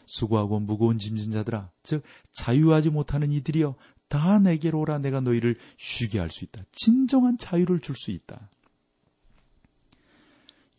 수고하고 0.07 0.61
무거운 0.61 0.99
짐진 0.99 1.33
자들아, 1.33 1.71
즉 1.83 2.03
자유하지 2.33 2.91
못하는 2.91 3.33
이들이여 3.33 3.75
다 4.09 4.39
내게로 4.39 4.81
오라 4.81 4.99
내가 4.99 5.21
너희를 5.21 5.57
쉬게 5.79 6.19
할 6.19 6.29
수 6.29 6.45
있다. 6.45 6.63
진정한 6.73 7.39
자유를 7.39 7.81
줄 7.81 7.97
수 7.97 8.11
있다. 8.11 8.51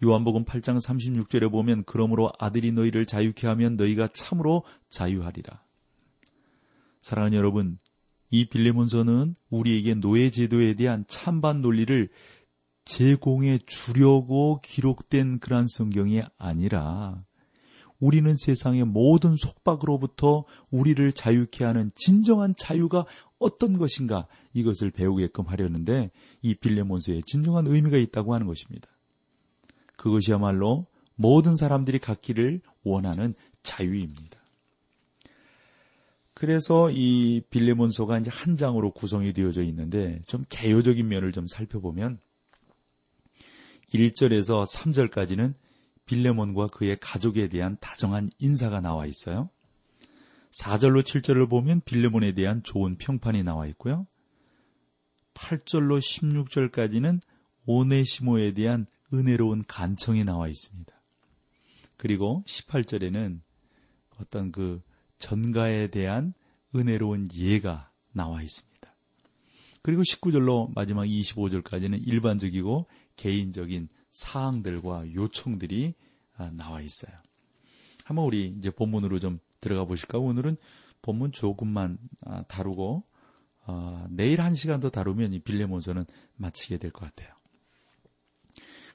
요한복음 0.03 0.45
8장 0.45 0.79
36절에 0.79 1.49
보면 1.49 1.83
그러므로 1.85 2.31
아들이 2.37 2.71
너희를 2.71 3.05
자유케 3.05 3.47
하면 3.47 3.77
너희가 3.77 4.09
참으로 4.13 4.63
자유하리라. 4.89 5.63
사랑하는 7.05 7.37
여러분, 7.37 7.77
이 8.31 8.49
빌레몬서는 8.49 9.35
우리에게 9.51 9.93
노예 9.93 10.31
제도에 10.31 10.73
대한 10.73 11.05
찬반 11.07 11.61
논리를 11.61 12.09
제공해 12.83 13.59
주려고 13.59 14.59
기록된 14.63 15.37
그러한 15.37 15.67
성경이 15.67 16.21
아니라 16.39 17.15
우리는 17.99 18.33
세상의 18.35 18.85
모든 18.85 19.35
속박으로부터 19.35 20.45
우리를 20.71 21.11
자유케 21.11 21.63
하는 21.63 21.91
진정한 21.93 22.55
자유가 22.57 23.05
어떤 23.37 23.77
것인가 23.77 24.25
이것을 24.55 24.89
배우게끔 24.89 25.45
하려는데 25.45 26.09
이 26.41 26.55
빌레몬서에 26.55 27.21
진정한 27.27 27.67
의미가 27.67 27.97
있다고 27.97 28.33
하는 28.33 28.47
것입니다. 28.47 28.89
그것이야말로 29.95 30.87
모든 31.13 31.55
사람들이 31.55 31.99
갖기를 31.99 32.61
원하는 32.83 33.35
자유입니다. 33.61 34.44
그래서 36.35 36.91
이 36.91 37.41
빌레몬서가 37.49 38.19
이제 38.19 38.29
한 38.29 38.57
장으로 38.57 38.91
구성이 38.91 39.31
되어져 39.31 39.63
있는데 39.63 40.21
좀 40.27 40.43
개요적인 40.49 41.07
면을 41.07 41.31
좀 41.31 41.47
살펴보면 41.47 42.19
1절에서 43.93 44.69
3절까지는 44.69 45.53
빌레몬과 46.05 46.67
그의 46.67 46.97
가족에 46.99 47.47
대한 47.47 47.77
다정한 47.79 48.29
인사가 48.37 48.81
나와 48.81 49.05
있어요. 49.05 49.49
4절로 50.61 51.03
7절을 51.03 51.49
보면 51.49 51.81
빌레몬에 51.85 52.33
대한 52.33 52.61
좋은 52.63 52.97
평판이 52.97 53.43
나와 53.43 53.65
있고요. 53.67 54.05
8절로 55.35 55.99
16절까지는 55.99 57.21
오네시모에 57.65 58.53
대한 58.53 58.87
은혜로운 59.13 59.63
간청이 59.67 60.25
나와 60.25 60.49
있습니다. 60.49 60.93
그리고 61.95 62.43
18절에는 62.45 63.39
어떤 64.19 64.51
그 64.51 64.81
전가에 65.17 65.87
대한 65.89 66.33
은혜로운 66.75 67.29
예가 67.33 67.91
나와 68.11 68.41
있습니다. 68.41 68.95
그리고 69.81 70.01
19절로 70.01 70.73
마지막 70.73 71.03
25절까지는 71.05 72.07
일반적이고 72.07 72.87
개인적인 73.15 73.89
사항들과 74.11 75.13
요청들이 75.13 75.93
아, 76.37 76.49
나와 76.51 76.81
있어요. 76.81 77.13
한번 78.03 78.25
우리 78.25 78.53
이제 78.57 78.71
본문으로 78.71 79.19
좀 79.19 79.39
들어가 79.61 79.85
보실까? 79.85 80.17
오늘은 80.17 80.57
본문 81.01 81.31
조금만 81.31 81.97
아, 82.25 82.43
다루고 82.43 83.03
어, 83.67 84.07
내일 84.09 84.41
한 84.41 84.53
시간 84.55 84.79
더 84.79 84.89
다루면 84.89 85.33
이 85.33 85.39
빌레몬서는 85.39 86.05
마치게 86.35 86.77
될 86.77 86.91
것 86.91 87.01
같아요. 87.05 87.33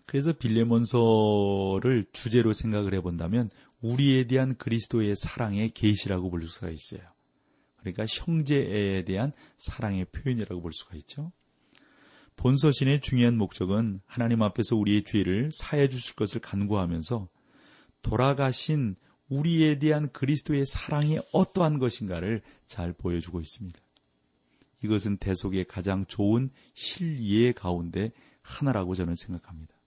그래서 0.06 0.33
빌레몬서를 0.33 2.06
주제로 2.12 2.52
생각을 2.52 2.94
해본다면 2.94 3.48
우리에 3.80 4.26
대한 4.26 4.56
그리스도의 4.56 5.14
사랑의 5.16 5.70
계시라고 5.70 6.30
볼 6.30 6.46
수가 6.46 6.70
있어요. 6.70 7.02
그러니까 7.76 8.04
형제에 8.06 9.04
대한 9.04 9.32
사랑의 9.56 10.04
표현이라고 10.06 10.60
볼 10.60 10.72
수가 10.72 10.96
있죠. 10.96 11.32
본서신의 12.36 13.00
중요한 13.00 13.36
목적은 13.36 14.00
하나님 14.06 14.42
앞에서 14.42 14.76
우리의 14.76 15.04
죄를 15.04 15.50
사해 15.52 15.88
주실 15.88 16.14
것을 16.14 16.40
간구하면서 16.40 17.28
돌아가신 18.02 18.96
우리에 19.28 19.78
대한 19.78 20.10
그리스도의 20.10 20.66
사랑이 20.66 21.18
어떠한 21.32 21.78
것인가를 21.78 22.42
잘 22.66 22.92
보여주고 22.92 23.40
있습니다. 23.40 23.78
이것은 24.82 25.18
대속의 25.18 25.66
가장 25.66 26.06
좋은 26.06 26.50
실예 26.74 27.52
가운데 27.52 28.12
하나라고 28.42 28.94
저는 28.94 29.14
생각합니다. 29.14 29.79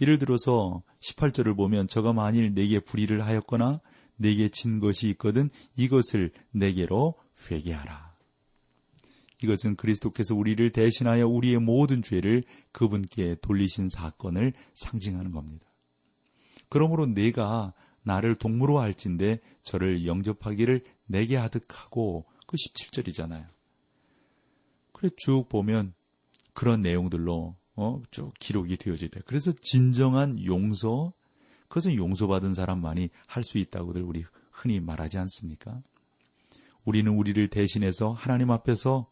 예를 0.00 0.18
들어서 0.18 0.82
18절을 1.00 1.56
보면 1.56 1.88
저가 1.88 2.12
만일 2.12 2.54
내게 2.54 2.80
불의를 2.80 3.24
하였거나 3.24 3.80
내게 4.16 4.48
진 4.48 4.80
것이 4.80 5.08
있거든 5.10 5.50
이것을 5.76 6.32
내게로 6.52 7.14
회개하라. 7.50 8.14
이것은 9.42 9.76
그리스도께서 9.76 10.34
우리를 10.34 10.72
대신하여 10.72 11.26
우리의 11.26 11.58
모든 11.58 12.02
죄를 12.02 12.42
그분께 12.72 13.36
돌리신 13.42 13.88
사건을 13.88 14.54
상징하는 14.74 15.32
겁니다. 15.32 15.66
그러므로 16.68 17.06
내가 17.06 17.74
나를 18.02 18.36
동무로 18.36 18.78
할진데 18.78 19.40
저를 19.62 20.06
영접하기를 20.06 20.84
내게 21.06 21.36
하득하고 21.36 22.24
그 22.46 22.56
17절이잖아요. 22.56 23.46
그래 24.92 25.10
쭉 25.16 25.48
보면 25.48 25.92
그런 26.54 26.80
내용들로 26.80 27.56
어, 27.76 28.02
쭉 28.10 28.32
기록이 28.38 28.76
되어져 28.78 29.06
있다. 29.06 29.20
그래서 29.26 29.52
진정한 29.52 30.42
용서, 30.44 31.12
그것은 31.68 31.94
용서받은 31.94 32.54
사람만이 32.54 33.10
할 33.26 33.42
수 33.42 33.58
있다고들 33.58 34.02
우리 34.02 34.24
흔히 34.50 34.80
말하지 34.80 35.18
않습니까? 35.18 35.82
우리는 36.84 37.12
우리를 37.12 37.48
대신해서 37.48 38.12
하나님 38.12 38.50
앞에서 38.50 39.10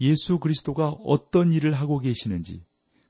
예수 0.00 0.38
그리스도가 0.38 0.88
어떤 0.88 1.52
일을 1.52 1.72
하고 1.72 1.98
계시는지, 1.98 2.62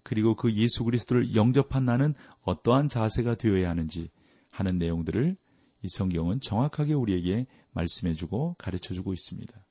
그리고 0.05 0.37
그 0.37 0.53
예수 0.55 0.85
그리스도를 0.85 1.35
영접한 1.35 1.85
나는 1.85 2.15
어떠한 2.43 2.89
자세가 2.89 3.35
되어야 3.35 3.69
하는지 3.69 4.11
하는 4.51 4.79
내용들을 4.79 5.37
이 5.83 5.89
성경은 5.89 6.41
정확하게 6.41 6.95
우리에게 6.95 7.47
말씀해주고 7.73 8.55
가르쳐주고 8.59 9.13
있습니다. 9.13 9.66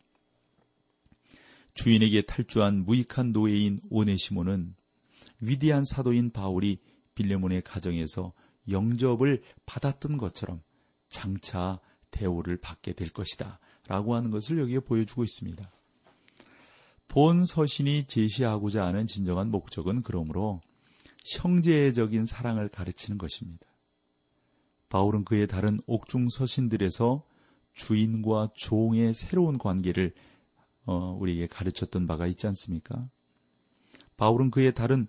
주인에게 1.76 2.24
탈주한 2.24 2.86
무익한 2.86 3.32
노예인 3.32 3.80
오네시모는 3.90 4.76
위대한 5.42 5.84
사도인 5.86 6.32
바울이 6.32 6.80
빌레몬의 7.14 7.62
가정에서 7.62 8.34
영접을 8.70 9.44
받았던 9.66 10.18
것처럼 10.18 10.62
장차 11.10 11.80
대우를 12.12 12.58
받게 12.58 12.94
될 12.94 13.10
것이다. 13.10 13.60
라고 13.88 14.16
하는 14.16 14.32
것을 14.32 14.60
여기에 14.60 14.80
보여주고 14.80 15.24
있습니다. 15.24 15.72
본 17.08 17.46
서신이 17.46 18.08
제시하고자 18.08 18.86
하는 18.86 19.06
진정한 19.06 19.52
목적은 19.52 20.02
그러므로 20.02 20.62
형제적인 21.24 22.26
사랑을 22.26 22.68
가르치는 22.70 23.18
것입니다. 23.18 23.66
바울은 24.90 25.26
그의 25.26 25.48
다른 25.48 25.80
옥중 25.86 26.30
서신들에서 26.30 27.24
주인과 27.74 28.50
종의 28.56 29.14
새로운 29.14 29.58
관계를 29.58 30.14
어, 30.14 30.35
우리에게 30.94 31.48
가르쳤던 31.48 32.08
바가 32.08 32.28
있지 32.28 32.48
않습니까? 32.48 33.10
바울은 34.18 34.52
그의 34.52 34.74
다른 34.74 35.08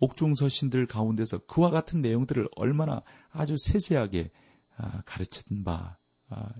옥중서신들 0.00 0.86
가운데서 0.86 1.38
그와 1.46 1.70
같은 1.70 2.00
내용들을 2.00 2.48
얼마나 2.56 3.02
아주 3.30 3.56
세세하게 3.58 4.30
아, 4.76 5.02
가르쳤던 5.06 5.64
바 5.64 5.96
아, 6.28 6.50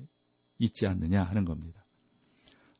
있지 0.58 0.86
않느냐 0.86 1.22
하는 1.22 1.44
겁니다. 1.44 1.84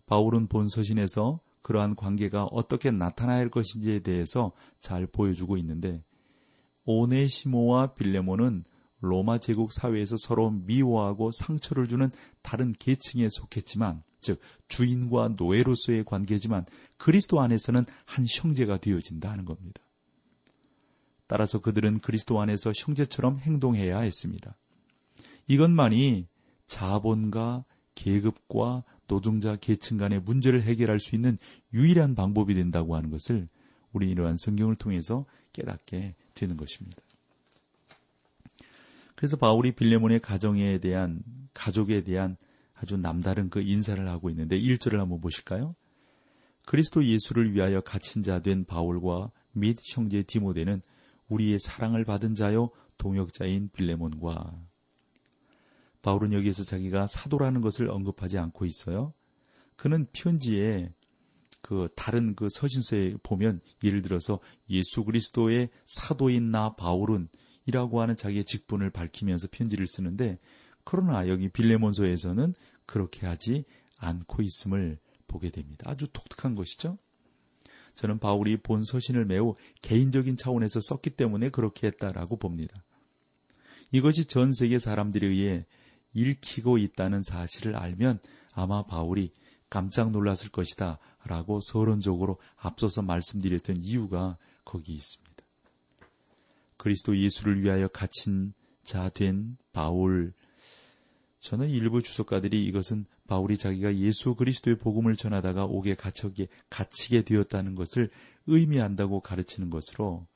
바울은 0.06 0.46
본 0.46 0.68
서신에서 0.68 1.40
그러한 1.62 1.96
관계가 1.96 2.44
어떻게 2.44 2.90
나타나야 2.90 3.38
할 3.38 3.50
것인지에 3.50 4.00
대해서 4.00 4.52
잘 4.80 5.06
보여주고 5.06 5.56
있는데 5.58 6.04
오네시모와 6.84 7.94
빌레모는 7.94 8.64
로마 9.00 9.38
제국 9.38 9.72
사회에서 9.72 10.16
서로 10.16 10.50
미워하고 10.50 11.32
상처를 11.32 11.88
주는 11.88 12.10
다른 12.42 12.72
계층에 12.72 13.28
속했지만 13.28 14.02
즉 14.26 14.40
주인과 14.66 15.34
노예로서의 15.38 16.04
관계지만 16.04 16.66
그리스도 16.98 17.40
안에서는 17.40 17.86
한 18.04 18.26
형제가 18.28 18.78
되어진다 18.78 19.30
하는 19.30 19.44
겁니다. 19.44 19.80
따라서 21.28 21.60
그들은 21.60 22.00
그리스도 22.00 22.40
안에서 22.40 22.72
형제처럼 22.76 23.38
행동해야 23.38 24.00
했습니다. 24.00 24.56
이것만이 25.46 26.26
자본과 26.66 27.64
계급과 27.94 28.82
노동자 29.06 29.54
계층 29.54 29.96
간의 29.96 30.20
문제를 30.20 30.62
해결할 30.62 30.98
수 30.98 31.14
있는 31.14 31.38
유일한 31.72 32.16
방법이 32.16 32.54
된다고 32.54 32.96
하는 32.96 33.10
것을 33.10 33.48
우리 33.92 34.10
이러한 34.10 34.34
성경을 34.36 34.74
통해서 34.74 35.24
깨닫게 35.52 36.16
되는 36.34 36.56
것입니다. 36.56 37.00
그래서 39.14 39.36
바울이 39.36 39.72
빌레몬의 39.72 40.18
가정에 40.20 40.78
대한 40.78 41.22
가족에 41.54 42.02
대한 42.02 42.36
아주 42.76 42.96
남다른 42.96 43.48
그 43.50 43.60
인사를 43.60 44.06
하고 44.08 44.30
있는데 44.30 44.58
1절을 44.58 44.98
한번 44.98 45.20
보실까요? 45.20 45.74
그리스도 46.66 47.04
예수를 47.04 47.54
위하여 47.54 47.80
갇힌 47.80 48.22
자 48.22 48.40
된 48.40 48.64
바울과 48.64 49.30
및 49.52 49.78
형제 49.94 50.22
디모데는 50.22 50.82
우리의 51.28 51.58
사랑을 51.58 52.04
받은 52.04 52.34
자요 52.34 52.70
동역자인 52.98 53.70
빌레몬과 53.72 54.60
바울은 56.02 56.32
여기에서 56.32 56.62
자기가 56.64 57.06
사도라는 57.06 57.62
것을 57.62 57.90
언급하지 57.90 58.38
않고 58.38 58.64
있어요. 58.64 59.12
그는 59.76 60.06
편지에 60.12 60.92
그 61.62 61.88
다른 61.96 62.36
그 62.36 62.48
서신서에 62.48 63.16
보면 63.22 63.60
예를 63.82 64.02
들어서 64.02 64.38
예수 64.70 65.04
그리스도의 65.04 65.70
사도인 65.86 66.50
나 66.52 66.76
바울은 66.76 67.28
이라고 67.66 68.00
하는 68.00 68.16
자기의 68.16 68.44
직분을 68.44 68.90
밝히면서 68.90 69.48
편지를 69.50 69.86
쓰는데 69.88 70.38
그러나 70.86 71.28
여기 71.28 71.48
빌레몬서에서는 71.48 72.54
그렇게 72.86 73.26
하지 73.26 73.64
않고 73.98 74.42
있음을 74.42 74.98
보게 75.26 75.50
됩니다. 75.50 75.84
아주 75.90 76.06
독특한 76.12 76.54
것이죠. 76.54 76.96
저는 77.96 78.20
바울이 78.20 78.58
본 78.58 78.84
서신을 78.84 79.24
매우 79.24 79.56
개인적인 79.82 80.36
차원에서 80.36 80.80
썼기 80.80 81.10
때문에 81.10 81.50
그렇게 81.50 81.88
했다라고 81.88 82.36
봅니다. 82.36 82.84
이것이 83.90 84.26
전 84.26 84.52
세계 84.52 84.78
사람들에 84.78 85.26
의해 85.26 85.66
읽히고 86.14 86.78
있다는 86.78 87.22
사실을 87.24 87.74
알면 87.74 88.20
아마 88.52 88.84
바울이 88.84 89.32
깜짝 89.68 90.12
놀랐을 90.12 90.50
것이다 90.52 91.00
라고 91.24 91.58
서론적으로 91.60 92.38
앞서서 92.56 93.02
말씀드렸던 93.02 93.78
이유가 93.80 94.38
거기 94.64 94.94
있습니다. 94.94 95.44
그리스도 96.76 97.18
예수를 97.18 97.62
위하여 97.62 97.88
갇힌 97.88 98.52
자 98.84 99.08
된 99.08 99.56
바울 99.72 100.32
저는 101.46 101.70
일부 101.70 102.02
주석가들이 102.02 102.64
이것은 102.66 103.06
바울이 103.28 103.56
자기가 103.56 103.98
예수 103.98 104.34
그리스도의 104.34 104.78
복음을 104.78 105.14
전하다가 105.14 105.66
옥에 105.66 105.94
갇히게, 105.94 106.48
갇히게 106.70 107.22
되었다는 107.22 107.76
것을 107.76 108.10
의미한다고 108.48 109.20
가르치는 109.20 109.70
것으로 109.70 110.26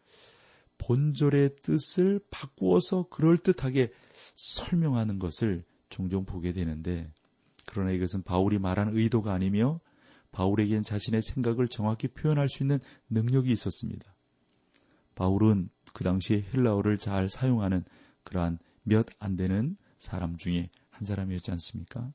본절의 0.78 1.56
뜻을 1.62 2.20
바꾸어서 2.30 3.08
그럴듯하게 3.08 3.92
설명하는 4.36 5.18
것을 5.18 5.64
종종 5.88 6.24
보게 6.24 6.52
되는데 6.52 7.12
그러나 7.66 7.90
이것은 7.90 8.22
바울이 8.22 8.60
말한 8.60 8.96
의도가 8.96 9.32
아니며 9.32 9.80
바울에겐 10.30 10.84
자신의 10.84 11.22
생각을 11.22 11.66
정확히 11.66 12.06
표현할 12.06 12.48
수 12.48 12.62
있는 12.62 12.78
능력이 13.08 13.50
있었습니다. 13.50 14.14
바울은 15.16 15.70
그 15.92 16.04
당시에 16.04 16.46
헬라어를 16.54 16.98
잘 16.98 17.28
사용하는 17.28 17.82
그러한 18.22 18.60
몇 18.84 19.08
안 19.18 19.34
되는 19.34 19.76
사람 19.98 20.36
중에 20.36 20.70
한 21.00 21.06
사람이었지 21.06 21.50
않습니까? 21.52 22.12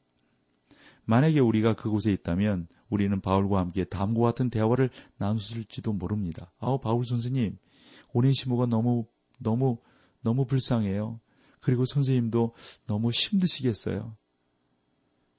만약에 1.05 1.39
우리가 1.39 1.73
그곳에 1.75 2.13
있다면 2.13 2.67
우리는 2.89 3.19
바울과 3.19 3.59
함께 3.59 3.83
다음과 3.83 4.21
같은 4.21 4.49
대화를 4.49 4.89
나눴을지도 5.17 5.93
모릅니다. 5.93 6.51
아우 6.59 6.79
바울 6.79 7.03
선생님, 7.05 7.57
오네시모가 8.13 8.67
너무 8.67 9.05
너무 9.39 9.79
너무 10.21 10.45
불쌍해요. 10.45 11.19
그리고 11.59 11.85
선생님도 11.85 12.53
너무 12.85 13.09
힘드시겠어요. 13.09 14.15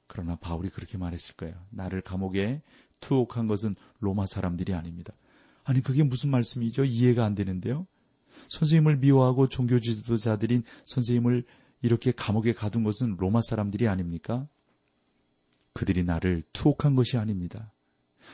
그러나 0.08 0.36
바울이 0.36 0.70
그렇게 0.70 0.98
말했을 0.98 1.36
거예요. 1.36 1.54
나를 1.70 2.00
감옥에 2.00 2.62
투옥한 3.00 3.46
것은 3.46 3.76
로마 4.00 4.26
사람들이 4.26 4.74
아닙니다. 4.74 5.12
아니 5.64 5.82
그게 5.82 6.02
무슨 6.02 6.30
말씀이죠? 6.30 6.84
이해가 6.84 7.24
안 7.24 7.34
되는데요. 7.34 7.86
선생님을 8.48 8.96
미워하고 8.96 9.48
종교 9.48 9.78
지도자들인 9.80 10.62
선생님을 10.84 11.44
이렇게 11.82 12.12
감옥에 12.12 12.52
가둔 12.52 12.84
것은 12.84 13.16
로마 13.18 13.40
사람들이 13.42 13.88
아닙니까? 13.88 14.48
그들이 15.72 16.04
나를 16.04 16.42
투옥한 16.52 16.96
것이 16.96 17.18
아닙니다. 17.18 17.72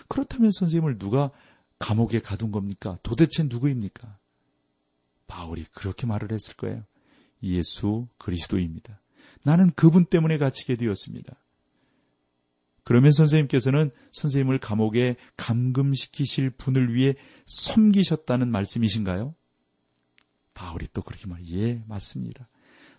그렇다면 0.09 0.51
선생님을 0.53 0.99
누가 0.99 1.31
감옥에 1.79 2.21
가둔 2.21 2.53
겁니까? 2.53 2.97
도대체 3.03 3.43
누구입니까? 3.43 4.19
바울이 5.27 5.65
그렇게 5.73 6.07
말을 6.07 6.31
했을 6.33 6.55
거예요. 6.55 6.85
예수 7.43 8.07
그리스도입니다. 8.19 9.01
나는 9.43 9.71
그분 9.75 10.05
때문에 10.05 10.39
갇히게 10.39 10.77
되었습니다. 10.77 11.35
그러면 12.85 13.13
선생님께서는 13.13 13.91
선생님을 14.13 14.59
감옥에 14.59 15.17
감금시키실 15.37 16.51
분을 16.51 16.95
위해 16.95 17.15
섬기셨다는 17.47 18.49
말씀이신가요? 18.49 19.35
바울이 20.55 20.87
또 20.93 21.03
그렇게 21.03 21.27
말, 21.27 21.45
예, 21.49 21.83
맞습니다. 21.87 22.49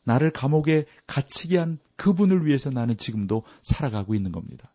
나를 0.04 0.32
감옥에 0.32 0.86
갇히게 1.08 1.58
한 1.58 1.80
그분을 1.96 2.46
위해서 2.46 2.70
나는 2.70 2.98
지금도 2.98 3.44
살아가고 3.62 4.16
있는 4.16 4.32
겁니다. 4.32 4.74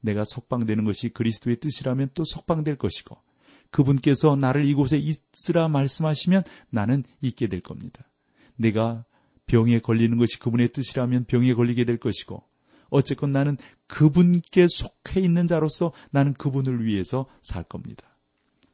내가 0.00 0.24
석방되는 0.24 0.84
것이 0.84 1.10
그리스도의 1.10 1.56
뜻이라면 1.60 2.10
또 2.14 2.24
석방될 2.24 2.76
것이고, 2.76 3.16
그분께서 3.70 4.36
나를 4.36 4.64
이곳에 4.64 4.98
있으라 4.98 5.68
말씀하시면 5.68 6.42
나는 6.70 7.04
있게 7.20 7.48
될 7.48 7.60
겁니다. 7.60 8.04
내가 8.56 9.04
병에 9.46 9.80
걸리는 9.80 10.16
것이 10.18 10.38
그분의 10.38 10.68
뜻이라면 10.68 11.24
병에 11.24 11.54
걸리게 11.54 11.84
될 11.84 11.98
것이고, 11.98 12.42
어쨌건 12.90 13.32
나는 13.32 13.58
그분께 13.86 14.66
속해 14.68 15.20
있는 15.20 15.46
자로서 15.46 15.92
나는 16.10 16.32
그분을 16.34 16.84
위해서 16.84 17.26
살 17.42 17.62
겁니다. 17.64 18.16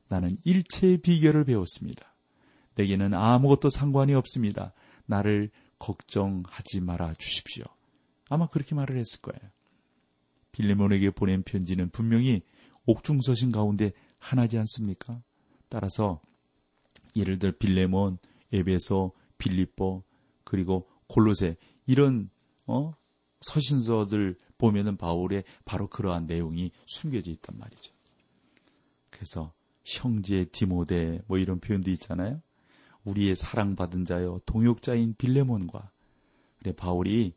나는 0.08 0.36
일체의 0.44 0.98
비결을 0.98 1.44
배웠습니다. 1.44 2.14
내게는 2.76 3.14
아무것도 3.14 3.70
상관이 3.70 4.14
없습니다. 4.14 4.72
나를 5.06 5.50
걱정하지 5.84 6.80
말아 6.80 7.12
주십시오. 7.14 7.64
아마 8.30 8.46
그렇게 8.46 8.74
말을 8.74 8.96
했을 8.96 9.20
거예요. 9.20 9.50
빌레몬에게 10.52 11.10
보낸 11.10 11.42
편지는 11.42 11.90
분명히 11.90 12.42
옥중서신 12.86 13.52
가운데 13.52 13.92
하나지 14.18 14.56
않습니까? 14.56 15.22
따라서 15.68 16.22
예를 17.14 17.38
들어 17.38 17.52
빌레몬, 17.58 18.18
에베소, 18.52 19.12
빌립보 19.36 20.04
그리고 20.44 20.88
골로새 21.08 21.56
이런 21.86 22.30
어 22.66 22.94
서신서들 23.42 24.38
보면은 24.56 24.96
바울의 24.96 25.44
바로 25.66 25.88
그러한 25.88 26.26
내용이 26.26 26.70
숨겨져 26.86 27.30
있단 27.30 27.58
말이죠. 27.58 27.92
그래서 29.10 29.52
형제 29.84 30.46
디모데 30.46 31.20
뭐 31.26 31.36
이런 31.36 31.60
표현도 31.60 31.90
있잖아요. 31.90 32.40
우리의 33.04 33.34
사랑받은 33.36 34.04
자여 34.04 34.40
동역자인 34.46 35.14
빌레몬과 35.16 35.90
그래 36.58 36.72
바울이 36.72 37.34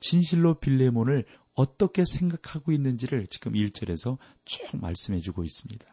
진실로 0.00 0.54
빌레몬을 0.54 1.24
어떻게 1.54 2.04
생각하고 2.04 2.72
있는지를 2.72 3.26
지금 3.28 3.52
1절에서 3.52 4.18
쭉 4.44 4.78
말씀해 4.80 5.20
주고 5.20 5.42
있습니다. 5.42 5.84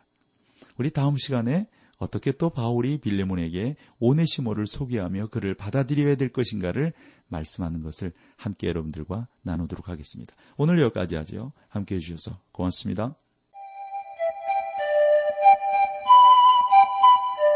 우리 0.78 0.92
다음 0.92 1.18
시간에 1.18 1.68
어떻게 1.98 2.32
또 2.34 2.50
바울이 2.50 3.00
빌레몬에게 3.00 3.76
오네시모를 4.00 4.68
소개하며 4.68 5.28
그를 5.28 5.54
받아들여야 5.54 6.16
될 6.16 6.30
것인가를 6.30 6.94
말씀하는 7.28 7.82
것을 7.82 8.12
함께 8.36 8.68
여러분들과 8.68 9.28
나누도록 9.44 9.88
하겠습니다. 9.88 10.36
오늘 10.58 10.82
여기까지 10.82 11.16
하죠. 11.16 11.54
함께 11.70 11.96
해주셔서 11.96 12.40
고맙습니다. 12.52 13.16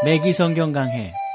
맥기 0.04 0.32
성경 0.32 0.72
강해 0.72 1.12